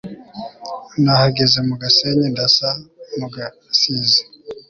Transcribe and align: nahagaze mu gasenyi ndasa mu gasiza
nahagaze 1.03 1.57
mu 1.67 1.75
gasenyi 1.81 2.27
ndasa 2.33 2.69
mu 3.19 3.27
gasiza 3.35 4.19